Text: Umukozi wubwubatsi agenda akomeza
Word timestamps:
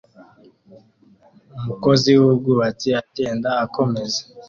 Umukozi 1.57 2.09
wubwubatsi 2.19 2.89
agenda 3.01 3.49
akomeza 3.65 4.21